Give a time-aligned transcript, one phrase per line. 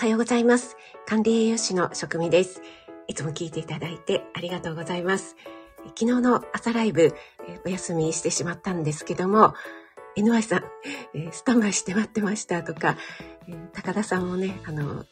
[0.00, 0.78] はようございます。
[1.06, 2.62] 管理栄養士の職味です。
[3.06, 5.36] いつも聞いていただいてありがとうございます。
[5.88, 7.14] 昨日の朝ライブ、
[7.66, 9.52] お休みしてしまったんですけども、
[10.16, 10.62] NY さん、
[11.32, 12.96] スタンバイして待ってましたとか、
[13.74, 15.04] 高田さんもね、あの、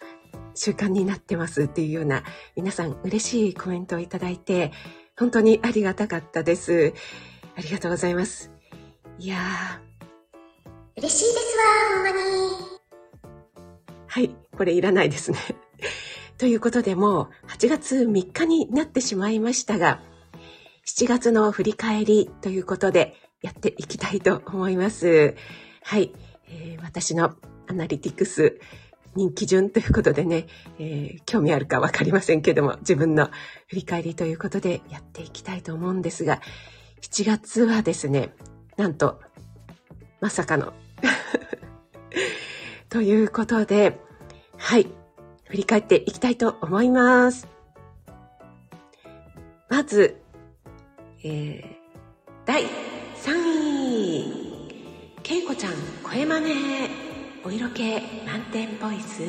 [0.55, 2.23] 習慣になってますっていうような
[2.57, 4.73] 皆さん嬉しいコメントをいただいて、
[5.19, 6.95] 本当にありがたかったです。
[7.57, 8.51] ありがとうございます。
[9.19, 11.01] いやー。
[11.03, 11.65] 嬉しいですわ、
[11.95, 12.79] ほんまに。
[14.07, 15.39] はい、これいらないですね。
[16.37, 20.03] ということでもう8月3日になってしまいましたが、
[20.85, 25.37] 7月の振り返りということでやっていきたいと思います。
[25.83, 26.13] はい、
[26.49, 27.37] えー、私の
[27.69, 28.59] アナリティクス
[29.15, 30.49] 人気順ということでね、
[30.81, 33.31] えー、興味あるかわかりませんけども、自分の
[33.69, 36.41] 振り返りということでやっていきたいと思うんですが、
[37.03, 38.35] 7月はですね、
[38.77, 39.21] なんと、
[40.21, 40.73] まさかの
[42.91, 44.08] ということで、
[44.59, 44.87] はい、
[45.47, 47.49] 振り返っていきたいと思います。
[49.69, 50.21] まず、
[51.25, 51.65] えー、
[52.45, 52.67] 第3
[54.11, 56.55] 位、けいこちゃん声真似、
[57.45, 57.83] お色気
[58.27, 59.23] 満点ボイス、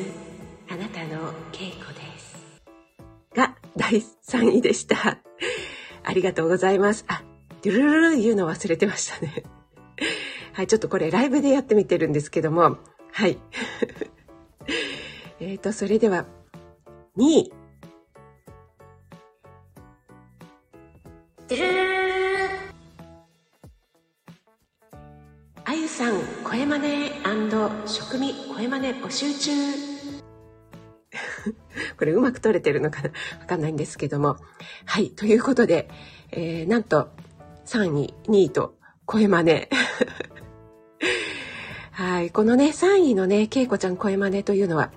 [0.68, 2.36] あなたのけいこです。
[3.34, 5.18] が第3位でした。
[6.02, 7.04] ありがとうございます。
[7.06, 7.22] あ、
[7.62, 9.44] ドゥルルル言うの忘れてましたね。
[10.54, 12.78] はい、ちょっとこれライブでやってみてるんですけども、
[13.12, 13.38] はい。
[15.50, 16.26] えっと、それでは、
[17.16, 17.52] 2位。
[25.64, 27.10] あゆさん、声真似
[27.84, 29.50] 食味声真似募集中。
[31.98, 33.10] これうまく撮れてるのかな？
[33.40, 34.36] わかんないんですけども。
[34.86, 35.10] はい。
[35.10, 35.88] ということで、
[36.30, 37.08] えー、なんと
[37.66, 39.66] 3位、2位と声真似。
[41.90, 42.30] はい。
[42.30, 44.92] このね、3位のね、けいこちゃん声真似というのは、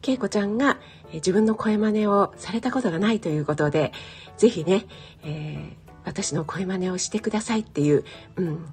[0.00, 0.78] けいこちゃんが
[1.12, 3.92] 自分の声真似をされたことがないということで、
[4.36, 4.86] ぜひね、
[5.22, 8.04] えー、私の声真似をしてくださいっていう、
[8.36, 8.66] うん、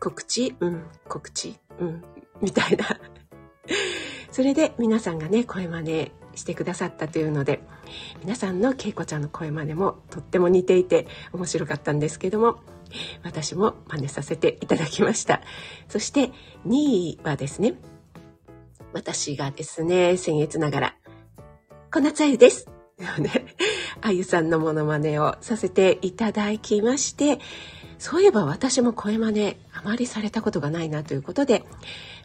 [0.00, 2.04] 告知うん、告知うん、
[2.42, 2.84] みたいな。
[4.30, 7.62] それで皆さんがね、声真似してくださったというので、
[8.20, 12.58] 皆さんのけいこちゃんの声真似もとっても似ていて面白かったんですけども、
[13.22, 15.40] 私も真似させていただきました。
[15.88, 16.32] そして
[16.66, 17.74] 2位はですね、
[18.94, 20.94] 私がですね、僭越ながら、
[21.92, 22.68] こなつあゆです。
[23.18, 23.44] ね、
[24.00, 27.40] あゆさんのモノマネをさせていただきまして、
[27.98, 31.64] そういえば私も声真似あまりされたことがないなということで、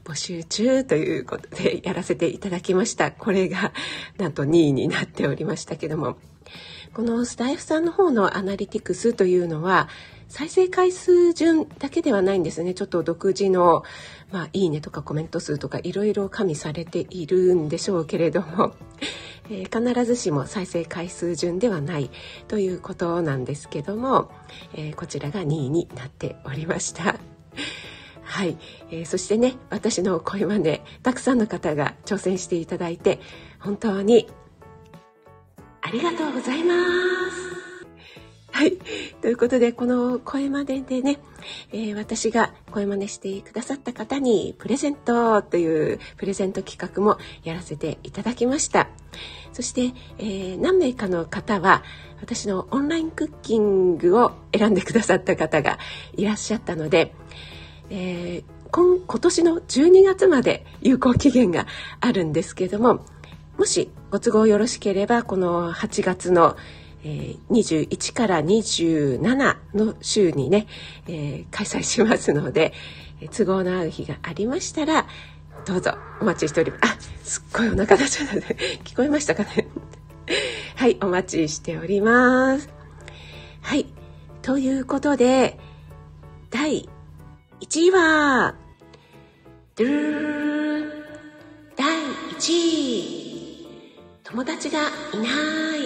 [0.04, 3.12] 募集中ということでやらせていただきました。
[3.12, 3.74] これが
[4.20, 6.18] なんと2位になっておりましたけども、
[6.94, 9.90] このスタイフさんの方のアナリティクスというのは、
[10.30, 12.76] 再生回数順だけではないんですね。
[12.76, 13.84] ちょっと独自の、
[14.32, 18.76] まあ、いいねとかコメント数とかいろいろ加味されているんでしょうけれども、
[19.50, 22.12] えー、必ずしも再生回数順ではない
[22.48, 24.32] ということなんですけども、
[24.76, 27.16] えー、こちらが2位になっておりました。
[28.22, 28.56] はい、
[28.92, 33.20] えー、そしてね私の声真似たくさんの方が挑戦していただいて
[33.60, 34.28] 本当に
[35.82, 37.59] ありがとうございます。
[38.60, 38.74] はい。
[39.22, 41.20] ということで、この声真似でね、
[41.72, 48.90] えー、私が声真似してくださった方にプレゼントというプレゼント企画もやらせていただきました。
[49.54, 51.84] そして、えー、何名かの方は
[52.20, 55.80] 私のオンラインクッキングを選んでくださった方が
[56.18, 57.14] いらっしゃったので、
[57.90, 61.66] えー、今年の12月まで有効期限が
[62.02, 63.06] あるんですけども、
[63.58, 66.58] もしご都合よろしければ、この8月の
[67.04, 70.68] えー、21から27の週にね、
[71.08, 72.74] えー、開催しますので、
[73.22, 75.08] え、都合の合う日がありましたら、
[75.66, 76.82] どうぞお待ちしております。
[76.84, 78.42] あ、すっごいお腹出ちゃったね。
[78.84, 79.68] 聞こえましたかね？
[80.76, 82.70] はい、お待ちしております。
[83.62, 83.86] はい。
[84.42, 85.58] ということで、
[86.50, 86.90] 第
[87.62, 88.56] 1位は、
[89.76, 90.94] ドゥル
[91.76, 91.88] 第
[92.38, 93.68] 1位、
[94.24, 94.80] 友達が
[95.14, 95.79] いない。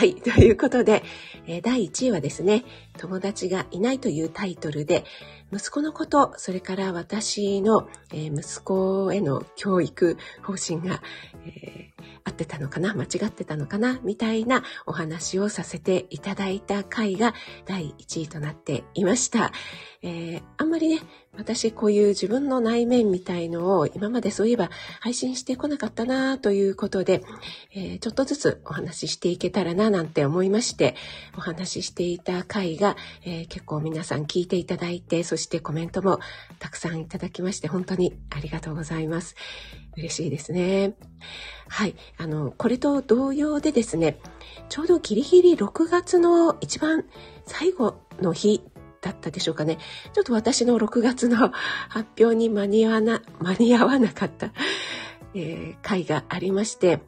[0.00, 0.14] はい。
[0.24, 1.02] ということで、
[1.46, 2.64] えー、第1位はですね、
[2.96, 5.04] 友達がいないというタイトルで、
[5.52, 11.02] 息子のこと、それから私の、えー、息子への教育方針が、
[11.44, 11.89] え、
[12.24, 12.94] 合ってたのかな？
[12.94, 14.00] 間違ってたのかな？
[14.02, 17.34] みたいなお話をさせていただいた回が
[17.66, 19.52] 第1位となっていました。
[20.02, 21.00] えー、あんまりね、
[21.36, 24.70] 私こういう自分の内面みたいのを今までそういえば
[25.00, 27.22] 配信してこなかったなということで、
[27.74, 30.96] えー、ちょっとずつお話ししていけたらななんて思いまして
[31.36, 36.18] お話ししていた回が、えー、結構皆さん聞いていただいて、そしてコメントも
[36.58, 39.36] たくさんいただきまして、本当にありがとうございます。
[40.00, 40.94] 嬉しいですね。
[41.68, 41.94] はい。
[42.18, 44.18] あの、これと同様でですね、
[44.68, 47.04] ちょうどギリギリ6月の一番
[47.46, 48.62] 最後の日
[49.00, 49.78] だったでしょうかね。
[50.12, 51.52] ちょっと私の6月の
[51.88, 54.52] 発表に間に合わな、間に合わなかった、
[55.34, 57.00] えー、回がありまして、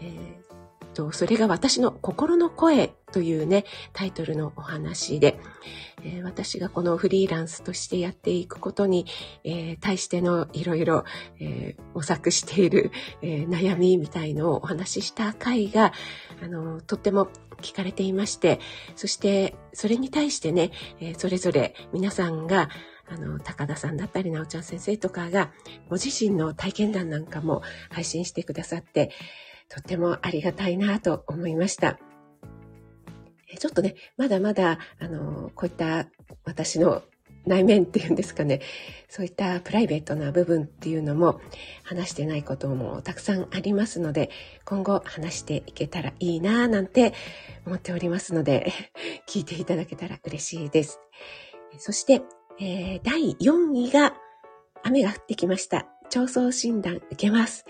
[0.00, 0.47] えー、
[0.98, 5.38] と、それが私の心の声というね、タイトルのお話で、
[6.02, 9.06] えー、私がこのフリーランスとしてやっていくことに、
[9.44, 11.04] えー、対してのいろいろ、
[11.94, 12.90] 模索している、
[13.22, 15.92] え悩みみたいのをお話しした回が、
[16.42, 17.28] あの、とっても
[17.62, 18.58] 聞かれていまして、
[18.96, 22.70] そしてそれに対してね、えそれぞれ皆さんが、
[23.06, 25.52] あの、高田さんだったり、なおちゃん先生とかが、
[25.88, 29.12] ご自身の体験談なんかも配信してくださって、
[29.68, 31.98] とてもありがたいなと思いました。
[33.58, 36.06] ちょっとね、まだまだ、あの、こういった
[36.44, 37.02] 私の
[37.46, 38.60] 内面っていうんですかね、
[39.08, 41.40] そういったプライベートな部分っていうのも
[41.82, 44.30] 話してないこともたくさんありますので、
[44.64, 47.14] 今後話していけたらいいなぁなんて
[47.66, 48.72] 思っておりますので、
[49.26, 51.00] 聞いていただけたら嬉しいです。
[51.78, 52.22] そして、
[52.60, 54.14] えー、第4位が
[54.82, 55.86] 雨が降ってきました。
[56.08, 57.64] 調創診断受けます。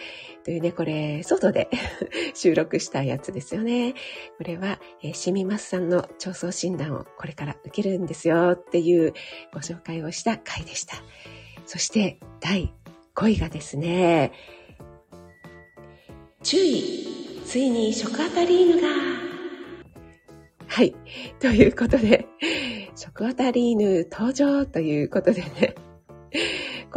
[0.44, 1.69] というね、これ、外で
[2.35, 3.94] 収録したやつですよね。
[4.38, 9.12] これは、えー、しみますさんの調創診断をこれから受けるんですよっていう
[9.52, 10.96] ご紹介をした回でした。
[11.67, 12.73] そして、第
[13.14, 14.32] 5位がですね、
[16.43, 18.88] 注意ついに食アタリーヌが
[20.69, 20.94] はい。
[21.41, 22.26] ということで、
[22.94, 25.75] 食アタリーヌ登場ということでね、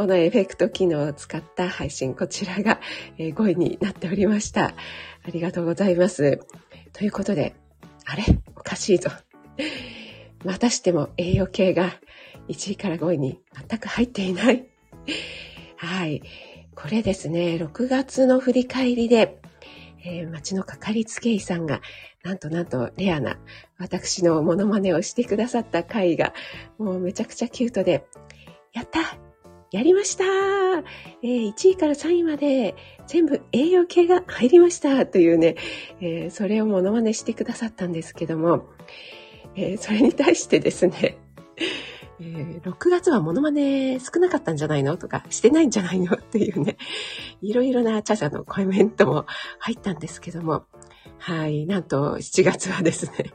[0.02, 2.80] このエフェクト機能を使った配信、こちらが
[3.20, 4.70] 5位になっておりました。
[4.70, 4.74] あ
[5.32, 6.40] りがとうございます。
[6.92, 7.54] ということで、
[8.08, 8.24] あれ？
[8.56, 9.12] おかしいぞ。
[10.44, 11.92] またしても栄養系が
[12.50, 13.40] 1位から5位に
[13.70, 14.66] 全く入っていない。
[15.78, 16.24] はい。
[16.74, 19.40] これですね、6月の振り返りで、
[20.04, 21.80] えー、町のかかりつけ医さんが、
[22.24, 23.38] なんとなんとレアな
[23.78, 26.34] 私のモノマネをしてくださった回が、
[26.80, 28.08] もうめちゃくちゃキュートで、
[28.74, 29.31] やった
[29.72, 32.76] やりました、えー、1位から3位まで
[33.08, 35.06] 全部栄養系が入りました。
[35.06, 35.56] というね、
[36.02, 38.66] えー、それをモノマネしてくださったんですけども、
[39.56, 41.18] えー、それに対してですね、
[42.20, 44.98] えー、6月はモノマネ少なかったんじゃないの？
[44.98, 46.18] とか、してないんじゃないの？
[46.18, 46.76] っていうね、
[47.42, 49.26] いろいろなチャチャのコメントも
[49.60, 50.66] 入ったんですけども、
[51.18, 53.32] はい、なんと7月はですね、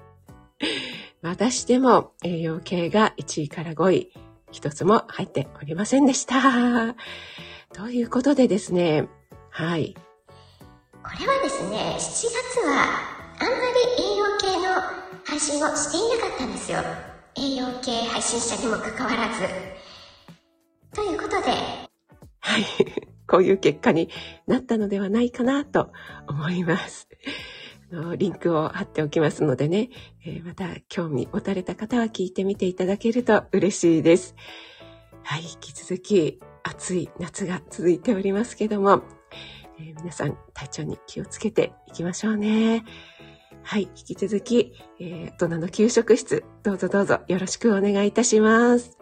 [1.23, 4.13] またしても栄養系が1位から5位、
[4.51, 6.95] 一つも入っておりませんでした。
[7.73, 9.09] ということでですね、
[9.51, 9.95] はい。
[11.03, 13.55] これはですね、7月はあんま
[13.97, 14.81] り栄養系の
[15.25, 16.79] 配信をしていなかったんですよ。
[17.37, 19.43] 栄養系配信者にもかかわらず。
[20.95, 21.51] ということで。
[22.41, 22.65] はい。
[23.29, 24.09] こういう結果に
[24.47, 25.93] なったのではないかなと
[26.29, 27.09] 思います。
[28.17, 29.91] リンクを貼っておきますのでね、
[30.25, 34.35] えー、また興味持たれた方は聞いてみていただけると嬉しいです。
[35.23, 39.03] はい、引き続き暑い夏が続いておりますけども、
[39.79, 42.85] えー、皆さん体調に気をつけていきましょうね。
[43.63, 48.99] はい、引き続き、えー、大人の給食室、どうぞどうぞよろしくお願いいたします。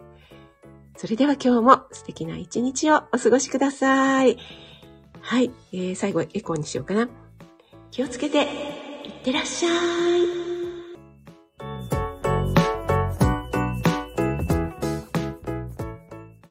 [0.97, 4.37] それでは今日も素敵な一日をお過ごしください。
[5.21, 7.09] はい、えー、最後エコーにしようかな。
[7.95, 8.45] 気をつけて、いっ
[9.23, 10.44] てらっしゃい。